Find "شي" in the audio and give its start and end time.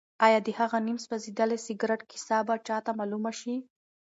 3.39-3.55